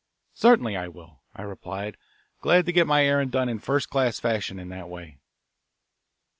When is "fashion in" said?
4.19-4.69